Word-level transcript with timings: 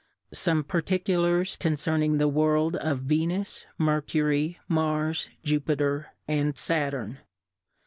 Some 0.33 0.63
PartkuJdrs 0.63 1.59
concerning 1.59 2.17
the 2.17 2.27
World 2.27 2.75
of 2.77 3.01
Venus, 3.01 3.67
Mercury, 3.77 4.59
Mars, 4.67 5.29
Jupiter, 5.43 6.13
and 6.27 6.57
Saturn. 6.57 7.19